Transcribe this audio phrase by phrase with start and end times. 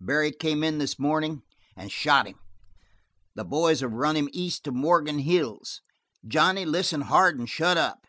[0.00, 1.42] "Barry came in this morning
[1.76, 2.40] and shot him.
[3.36, 5.80] The boys have run him east to the Morgan Hills.
[6.26, 8.00] Johnny, listen hard and shut up.